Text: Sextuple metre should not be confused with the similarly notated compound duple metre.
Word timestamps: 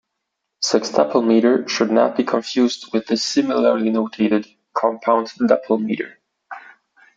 Sextuple 0.63 1.21
metre 1.23 1.67
should 1.67 1.91
not 1.91 2.17
be 2.17 2.23
confused 2.23 2.91
with 2.91 3.05
the 3.05 3.15
similarly 3.17 3.91
notated 3.91 4.47
compound 4.73 5.27
duple 5.39 5.79
metre. 5.79 6.17